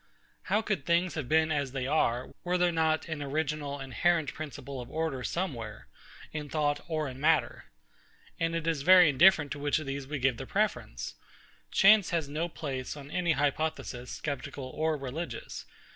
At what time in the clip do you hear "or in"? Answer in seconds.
6.87-7.19